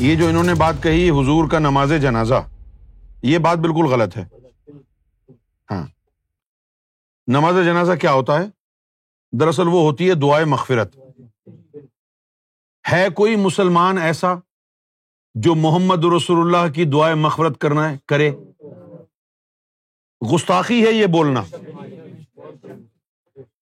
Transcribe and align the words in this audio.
یہ 0.00 0.16
جو 0.16 0.28
انہوں 0.28 0.42
نے 0.42 0.54
بات 0.54 0.74
کہی، 0.82 1.10
حضور 1.10 1.48
کا 1.48 1.58
نماز 1.58 1.92
جنازہ، 2.02 2.48
یہ 3.22 3.38
بات 3.38 3.58
بالکل 3.58 3.86
غلط 3.86 4.16
ہے۔ 4.16 4.24
ہاں۔ 5.70 5.86
نماز 7.26 7.54
جنازہ 7.54 7.92
کیا 7.92 8.12
ہوتا 8.12 8.38
ہے؟ 8.38 8.46
دراصل 9.32 9.66
وہ 9.66 9.80
ہوتی 9.80 10.08
ہے 10.08 10.14
دعائیں 10.14 10.46
مغفرت۔ 10.46 10.96
ہے 12.92 13.08
کوئی 13.08 13.36
مسلمان 13.36 13.98
ایسا 13.98 14.34
جو 15.34 15.54
محمد 15.54 16.04
رسول 16.04 16.38
اللہ 16.46 16.72
کی 16.72 16.84
دعائیں 16.84 17.16
مغفرت 17.16 17.58
کرنا 17.58 17.90
ہے، 17.90 17.96
کرے؟ 18.06 18.30
گستاخی 20.34 20.86
ہے 20.86 20.92
یہ 20.92 21.06
بولنا۔ 21.06 21.42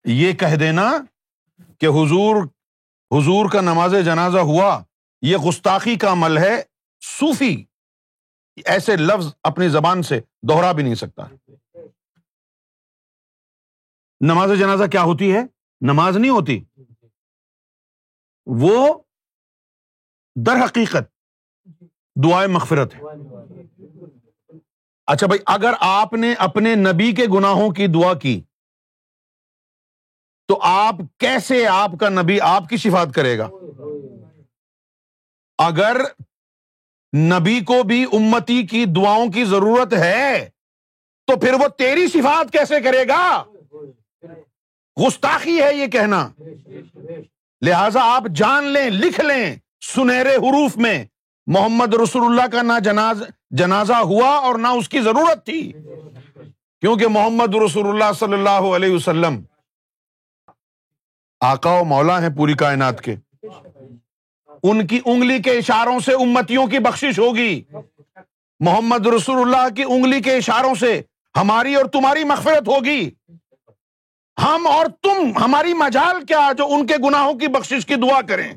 یہ 0.05 0.33
کہہ 0.33 0.56
دینا 0.56 0.92
کہ 1.78 1.86
حضور 1.86 2.36
حضور 3.11 3.50
کا 3.50 3.61
نماز 3.61 3.95
جنازہ 4.05 4.39
ہوا۔ 4.39 4.83
یہ 5.22 5.36
گستاخی 5.36 5.96
کا 5.96 6.12
عمل 6.12 6.38
ہے، 6.38 6.62
صوفی 7.00 7.64
ایسے 8.64 8.96
لفظ 8.96 9.27
اپنی 9.42 9.68
زبان 9.68 10.02
سے 10.02 10.20
دوہرا 10.42 10.72
بھی 10.72 10.82
نہیں 10.82 10.94
سکتا۔ 10.94 11.22
نماز 14.20 14.50
جنازہ 14.58 14.84
کیا 14.84 15.02
ہوتی 15.02 15.32
ہے؟ 15.32 15.41
نماز 15.80 16.16
نہیں 16.16 16.30
ہوتی۔ 16.30 16.64
وہ 18.46 19.02
در 20.46 20.64
حقیقت 20.64 21.02
دعائیں 22.24 22.52
مغفرت 22.52 22.94
ہے۔ 22.94 23.00
اچھا 25.06 25.27
بھائی، 25.27 25.41
اگر 25.46 25.72
آپ 25.80 26.12
نے 26.12 26.34
اپنے 26.38 26.74
نبی 26.74 27.14
کے 27.14 27.24
گناہوں 27.34 27.70
کی 27.70 27.86
دعا 27.86 28.14
کی، 28.14 28.42
تو 30.48 30.58
آپ 30.62 30.94
کیسے 31.19 31.66
آپ 31.66 31.91
کا 32.00 32.08
نبی 32.08 32.41
آپ 32.41 32.69
کی 32.69 32.77
شفات 32.77 33.08
کرے 33.14 33.38
گا؟ 33.38 33.48
اگر 35.59 35.97
نبی 37.17 37.61
کو 37.61 37.83
بھی 37.83 38.05
امتی 38.12 38.67
کی 38.67 38.84
دعاؤں 38.84 39.28
کی 39.28 39.45
ضرورت 39.45 39.92
ہے، 39.92 40.48
تو 41.27 41.37
پھر 41.37 41.53
وہ 41.53 41.69
تیری 41.69 42.09
صفات 42.09 42.53
کیسے 42.53 42.81
کرے 42.81 43.09
گا؟ 43.09 43.45
گستاخی 45.06 45.62
ہے 45.62 45.75
یہ 45.75 45.87
کہنا۔ 45.87 46.28
لہذا 47.62 48.00
آپ 48.03 48.23
جان 48.34 48.65
لیں، 48.65 48.91
لکھ 48.91 49.20
لیں 49.20 49.56
سنہرے 49.95 50.34
حروف 50.34 50.77
میں۔ 50.77 51.05
محمد 51.47 51.95
رسول 51.95 52.22
اللہ 52.25 52.56
کا 52.56 52.62
نہ 52.62 52.72
جناز، 52.84 53.22
جنازہ 53.50 53.93
ہوا 53.93 54.28
اور 54.28 54.55
نہ 54.55 54.69
اس 54.69 54.89
کی 54.89 55.00
ضرورت 55.00 55.45
تھی۔ 55.45 55.72
کیونکہ 56.81 57.09
محمد 57.09 57.55
رسول 57.55 57.89
اللہ 57.89 58.12
صلی 58.12 58.33
اللہ 58.33 58.77
علیہ 58.77 58.95
وسلم 58.95 59.43
آقا 61.41 61.70
و 61.70 61.84
مولا 61.84 62.22
ہے 62.22 62.31
پوری 62.37 62.55
کائنات 62.55 63.00
کے۔ 63.00 63.17
ان 64.62 64.87
کی 64.87 65.01
انگلی 65.05 65.42
کے 65.42 65.51
اشاروں 65.51 66.01
سے 66.01 66.12
امتیوں 66.12 66.67
کی 66.67 66.78
بخش 66.78 67.05
ہوگی۔ 67.19 67.62
محمد 68.61 69.06
رسول 69.06 69.39
اللہ 69.39 69.75
کی 69.75 69.83
انگلی 69.83 70.20
کے 70.20 70.37
اشاروں 70.37 70.75
سے 70.75 71.03
ہماری 71.37 71.75
اور 71.75 71.84
تمہاری 71.84 72.25
مغفرت 72.25 72.69
ہوگی۔ 72.69 73.11
ہم 74.42 74.67
اور 74.67 74.87
تم، 75.03 75.39
ہماری 75.39 75.75
مجال 75.75 76.25
کیا 76.25 76.53
جو 76.59 76.67
ان 76.67 76.87
کے 76.87 76.95
گناہوں 77.05 77.34
کی 77.34 77.48
بخش 77.48 77.87
کی 77.87 77.95
دعا 77.95 78.20
کریں۔ 78.20 78.55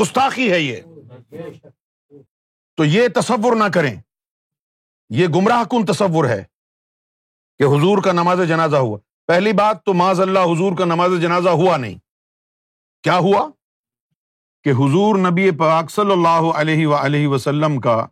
گستاخی 0.00 0.52
ہے 0.52 0.60
یہ۔ 0.60 0.76
تو 2.76 2.84
یہ 2.84 3.08
تصور 3.14 3.56
نہ 3.56 3.64
کریں۔ 3.74 4.00
یہ 5.10 5.26
گمراہ 5.26 5.64
کن 5.64 5.86
تصور 5.86 6.24
ہے 6.24 6.44
کہ 7.58 7.64
حضور 7.64 8.02
کا 8.02 8.12
نماز 8.12 8.38
جنازہ 8.48 8.76
ہوا۔ 8.76 8.98
پہلی 9.26 9.52
بات 9.52 9.84
تو 9.84 9.94
معذ 9.94 10.20
اللہ 10.20 10.38
حضور 10.38 10.76
کا 10.76 10.84
نماز 10.84 11.10
جنازہ 11.22 11.48
ہوا 11.48 11.76
نہیں۔ 11.76 11.98
کیا 13.02 13.18
ہوا؟ 13.18 13.50
کہ 14.64 14.70
حضور 14.70 15.18
نبی 15.18 15.50
پاک 15.50 15.90
صلی 15.90 16.12
اللہ 16.12 16.52
علیہ 16.54 17.26
وسلم 17.26 17.80
کا 17.80 18.06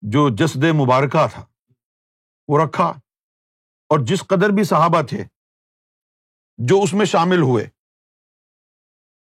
جو 0.00 0.28
جسد 0.28 0.64
مبارکہ 0.64 1.26
تھا، 1.34 1.44
وہ 2.48 2.64
رکھا۔ 2.64 2.92
اور 3.88 3.98
جس 4.02 4.26
قدر 4.26 4.48
بھی 4.48 4.64
صحابہ 4.64 5.02
تھے 5.02 5.24
جو 6.58 6.82
اس 6.82 6.92
میں 6.92 7.06
شامل 7.06 7.42
ہوئے، 7.42 7.68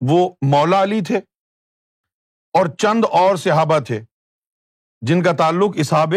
وہ 0.08 0.30
مولا 0.42 0.84
علی 0.84 1.02
تھے 1.02 1.18
اور 2.54 2.66
چند 2.76 3.06
اور 3.12 3.36
صحابہ 3.36 3.80
تھے 3.80 4.02
جن 5.02 5.24
کا 5.24 5.32
تعلق 5.32 5.72
اساب 5.76 6.14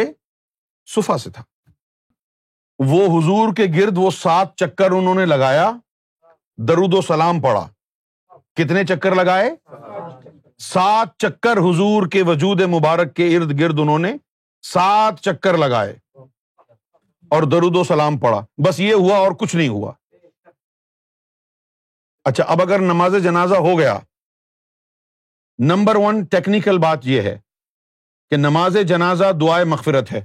صفا 0.86 1.18
سے 1.18 1.30
تھا۔ 1.30 1.44
وہ 2.78 3.04
حضور 3.04 3.54
کے 3.56 3.64
گرد 3.76 3.94
وہ 3.96 4.10
سات 4.10 4.56
چکر 4.56 4.90
انہوں 4.90 5.14
نے 5.14 5.26
لگایا، 5.26 5.70
درود 6.68 6.94
و 6.94 7.00
سلام 7.00 7.40
پڑا 7.40 7.68
کتنے 8.64 8.84
چکر 8.84 9.14
لگائے؟ 9.14 9.50
سات 10.58 11.08
چکر 11.18 11.56
حضور 11.56 12.06
کے 12.06 12.22
وجود 12.22 12.60
مبارک 12.60 13.14
کے 13.16 13.36
ارد 13.36 13.60
گرد 13.60 13.78
انہوں 13.78 13.98
نے 13.98 14.12
سات 14.62 15.20
چکر 15.20 15.58
لگائے 15.58 15.98
اور 17.28 17.42
درود 17.42 17.76
و 17.76 17.84
سلام 17.84 18.18
پڑا 18.18 18.40
بس 18.66 18.80
یہ 18.80 18.94
ہوا 18.94 19.16
اور 19.16 19.32
کچھ 19.32 19.56
نہیں 19.56 19.68
ہوا۔ 19.68 19.92
اچھا 22.24 22.44
اب 22.44 22.62
اگر 22.62 22.78
نماز 22.78 23.14
جنازہ 23.22 23.54
ہو 23.54 23.78
گیا، 23.78 23.98
نمبر 25.58 25.96
ون 25.96 26.24
ٹیکنیکل 26.24 26.78
بات 26.78 26.98
یہ 27.02 27.20
ہے 27.20 27.38
کہ 28.30 28.36
نماز 28.36 28.76
جنازہ 28.86 29.32
دعائیں 29.40 29.64
مغفرت 29.64 30.12
ہے۔ 30.12 30.24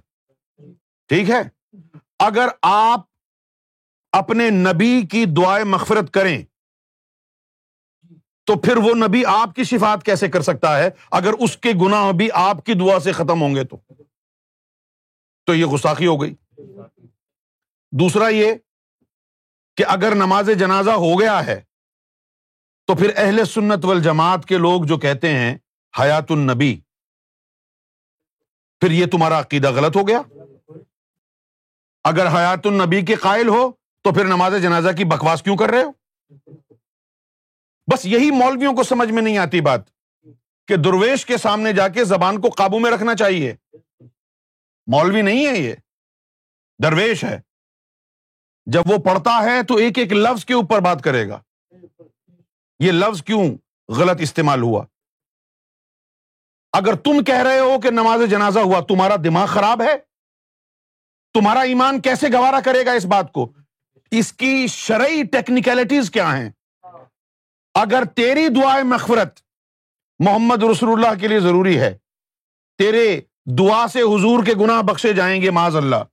ٹھیک 1.07 1.29
ہے؟ 1.29 1.41
اگر 2.19 2.47
آپ 2.61 2.99
اپنے 4.11 4.49
نبی 4.49 5.01
کی 5.11 5.25
دعائیں 5.25 5.65
مغفرت 5.65 6.13
کریں 6.13 6.41
تو 8.45 8.55
پھر 8.55 8.77
وہ 8.77 8.95
نبی 9.07 9.25
آپ 9.25 9.55
کی 9.55 9.63
شفات 9.63 10.03
کیسے 10.03 10.27
کر 10.27 10.41
سکتا 10.41 10.77
ہے؟ 10.77 10.89
اگر 11.11 11.33
اس 11.39 11.57
کے 11.57 11.69
گنا 11.81 12.11
بھی 12.11 12.29
آپ 12.33 12.65
کی 12.65 12.73
دعا 12.73 12.99
سے 12.99 13.11
ختم 13.11 13.41
ہوں 13.41 13.55
گے 13.55 13.63
تو۔ 13.63 13.77
تو 15.45 15.53
یہ 15.53 15.65
گساخی 15.65 16.07
ہو 16.07 16.21
گئی۔ 16.21 16.35
دوسرا 17.91 18.27
یہ 18.27 18.53
کہ 19.75 19.85
اگر 19.87 20.15
نماز 20.15 20.49
جنازہ 20.59 20.89
ہو 20.89 21.19
گیا 21.19 21.45
ہے، 21.45 21.61
تو 22.87 22.95
پھر 22.95 23.11
اہل 23.15 23.45
سنت 23.45 23.85
وال 23.85 24.03
جماعت 24.03 24.45
کے 24.45 24.57
لوگ 24.57 24.83
جو 24.83 24.97
کہتے 24.97 25.33
ہیں، 25.33 25.57
حیات 25.99 26.31
النبی، 26.31 26.81
پھر 28.79 28.91
یہ 28.91 29.05
تمہارا 29.05 29.39
عقیدہ 29.39 29.71
غلط 29.71 29.95
ہو 29.95 30.07
گیا؟ 30.07 30.21
اگر 32.03 32.27
حیات 32.27 32.65
النبی 32.65 33.05
کے 33.05 33.15
قائل 33.15 33.47
ہو، 33.47 33.71
تو 34.03 34.13
پھر 34.13 34.25
نماز 34.25 34.53
جنازہ 34.61 34.89
کی 34.97 35.03
بکواس 35.03 35.43
کیوں 35.43 35.57
کر 35.57 35.69
رہے 35.69 35.83
ہو؟ 35.83 35.91
بس 37.93 38.05
یہی 38.05 38.31
مولویوں 38.31 38.73
کو 38.73 38.83
سمجھ 38.83 39.11
میں 39.11 39.21
نہیں 39.21 39.37
آتی 39.37 39.61
بات 39.61 39.81
کہ 40.67 40.75
درویش 40.75 41.25
کے 41.25 41.37
سامنے 41.37 41.73
جا 41.73 41.87
کے 41.87 42.05
زبان 42.05 42.41
کو 42.41 42.49
قابو 42.49 42.79
میں 42.79 42.91
رکھنا 42.91 43.15
چاہیے۔ 43.15 43.55
مولوی 44.87 45.21
نہیں 45.21 45.47
ہے 45.47 45.57
یہ۔ 45.57 45.75
درویش 46.83 47.23
ہے۔ 47.23 47.41
جب 48.65 48.81
وہ 48.85 48.97
پڑھتا 48.97 49.43
ہے 49.43 49.63
تو 49.63 49.75
ایک 49.75 49.97
ایک 49.97 50.13
لفظ 50.13 50.45
کے 50.45 50.53
اوپر 50.53 50.79
بات 50.79 51.03
کرے 51.03 51.29
گا۔ 51.29 51.41
یہ 52.79 52.91
لفظ 52.91 53.23
کیوں 53.23 53.57
غلط 53.89 54.17
استعمال 54.19 54.61
ہوا؟ 54.61 54.85
اگر 56.73 56.95
تم 56.95 57.23
کہہ 57.23 57.43
رہے 57.43 57.59
ہو 57.59 57.79
کہ 57.79 57.89
نماز 57.89 58.19
جنازہ 58.29 58.59
ہوا، 58.59 58.79
تمہارا 58.79 59.15
دماغ 59.15 59.45
خراب 59.45 59.81
ہے؟ 59.81 59.97
تمہارا 61.33 61.61
ایمان 61.61 62.01
کیسے 62.01 62.27
گوارا 62.33 62.59
کرے 62.65 62.85
گا 62.85 62.91
اس 62.91 63.05
بات 63.05 63.31
کو؟ 63.31 63.53
اس 64.11 64.33
کی 64.33 64.67
شرعی 64.67 65.23
ٹیکنیکلٹیز 65.23 66.11
کیا 66.11 66.37
ہیں؟ 66.37 66.49
اگر 67.75 68.03
تیری 68.05 68.47
دعائیں 68.47 68.83
مغفرت 68.83 69.39
محمد 70.19 70.63
رسول 70.63 70.89
اللہ 70.91 71.19
کے 71.19 71.27
لیے 71.27 71.39
ضروری 71.39 71.79
ہے، 71.79 71.97
تیرے 72.77 73.21
دعا 73.57 73.87
سے 73.87 74.01
حضور 74.01 74.45
کے 74.45 74.53
گناہ 74.53 74.81
بخشے 74.81 75.13
جائیں 75.13 75.41
گے 75.41 75.49
معذ 75.49 75.75
اللہ، 75.75 76.03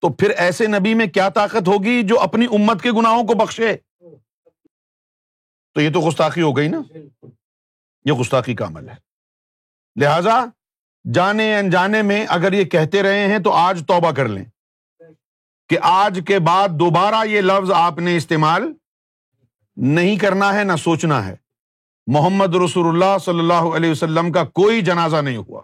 تو 0.00 0.12
پھر 0.12 0.30
ایسے 0.30 0.66
نبی 0.66 0.94
میں 0.94 1.06
کیا 1.06 1.28
طاقت 1.28 1.68
ہوگی 1.68 2.02
جو 2.02 2.20
اپنی 2.20 2.46
امت 2.46 2.82
کے 2.82 2.90
گناہوں 2.90 3.22
کو 3.24 3.34
بخشے؟ 3.34 3.76
تو 5.74 5.80
یہ 5.80 5.92
تو 5.92 6.08
گستاخی 6.08 6.42
ہو 6.42 6.56
گئی 6.56 6.68
نا؟ 6.68 6.80
یہ 8.04 8.12
گستاخی 8.12 8.54
کا 8.54 8.66
عمل 8.66 8.88
ہے۔ 8.88 8.94
لہذا 10.00 10.44
جانے 11.14 11.58
انجانے 11.58 12.02
میں 12.02 12.26
اگر 12.28 12.52
یہ 12.52 12.64
کہتے 12.64 13.02
رہے 13.02 13.26
ہیں 13.26 13.38
تو 13.38 13.52
آج 13.52 13.82
توبہ 13.86 14.10
کر 14.10 14.28
لیں 14.28 14.44
کہ 15.68 15.78
آج 15.82 16.20
کے 16.26 16.38
بعد 16.38 16.68
دوبارہ 16.68 17.26
یہ 17.26 17.40
لفظ 17.40 17.70
آپ 17.74 17.98
نے 17.98 18.16
استعمال 18.16 18.72
نہیں 19.76 20.18
کرنا 20.18 20.54
ہے، 20.54 20.64
نہ 20.64 20.76
سوچنا 20.76 21.26
ہے۔ 21.26 21.36
محمد 22.06 22.54
رسول 22.54 22.86
اللہ 22.86 23.18
صلی 23.18 23.38
اللہ 23.38 23.76
علیہ 23.76 23.90
وسلم 23.90 24.32
کا 24.32 24.44
کوئی 24.44 24.82
جنازہ 24.82 25.16
نہیں 25.16 25.36
ہوا۔ 25.36 25.62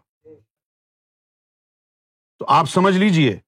تو 2.39 2.45
آپ 2.49 2.65
سمجھ 2.65 2.97
لیجیے 2.97 3.39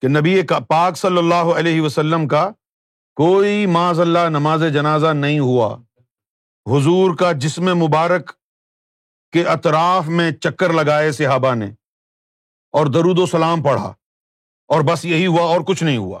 کہ 0.00 0.08
نبی 0.08 0.42
پاک 0.68 0.96
صلی 0.96 1.18
اللہ 1.18 1.34
علیہ 1.34 1.80
وسلم 1.80 2.28
کا 2.28 2.50
کوئی 3.14 3.66
معذ 3.66 4.00
اللہ 4.00 4.28
نماز 4.28 4.62
جنازہ 4.72 5.06
نہیں 5.06 5.38
ہوا۔ 5.38 5.76
حضور 6.66 7.16
کا 7.16 7.32
جسم 7.32 7.62
مبارک 7.62 8.32
کے 9.32 9.44
اطراف 9.44 10.08
میں 10.08 10.30
چکر 10.32 10.72
لگائے 10.72 11.12
صحابہ 11.12 11.54
نے 11.54 11.66
اور 12.72 12.86
درود 12.86 13.18
و 13.18 13.26
سلام 13.26 13.62
پڑھا 13.62 13.94
اور 14.66 14.80
بس 14.80 15.04
یہی 15.04 15.26
ہوا 15.26 15.42
اور 15.42 15.60
کچھ 15.60 15.82
نہیں 15.82 15.96
ہوا۔ 15.96 16.20